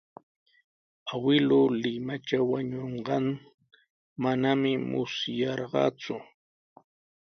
[1.11, 3.25] Awkilluu Limatraw wañunqan
[4.23, 6.15] manami musyarqaaku.